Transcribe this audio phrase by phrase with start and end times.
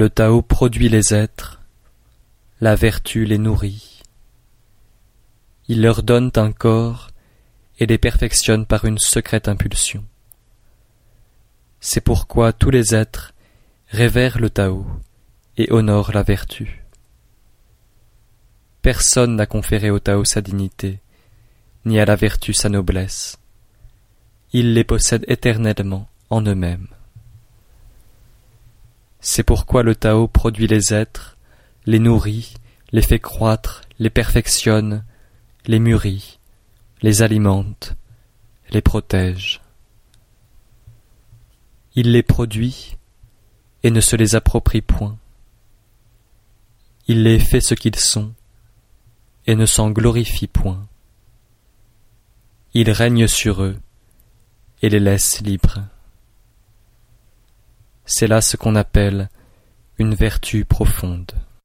[0.00, 1.60] Le Tao produit les êtres,
[2.62, 4.00] la vertu les nourrit.
[5.68, 7.10] Il leur donne un corps
[7.78, 10.02] et les perfectionne par une secrète impulsion.
[11.80, 13.34] C'est pourquoi tous les êtres
[13.88, 14.86] révèrent le Tao
[15.58, 16.82] et honorent la vertu.
[18.80, 21.00] Personne n'a conféré au Tao sa dignité,
[21.84, 23.38] ni à la vertu sa noblesse.
[24.54, 26.88] Il les possède éternellement en eux-mêmes.
[29.20, 31.36] C'est pourquoi le Tao produit les êtres,
[31.84, 32.54] les nourrit,
[32.92, 35.04] les fait croître, les perfectionne,
[35.66, 36.38] les mûrit,
[37.02, 37.94] les alimente,
[38.70, 39.60] les protège.
[41.94, 42.96] Il les produit
[43.82, 45.18] et ne se les approprie point.
[47.06, 48.32] Il les fait ce qu'ils sont
[49.46, 50.86] et ne s'en glorifie point.
[52.72, 53.76] Il règne sur eux
[54.80, 55.80] et les laisse libres.
[58.12, 59.28] C'est là ce qu'on appelle
[59.96, 61.30] une vertu profonde.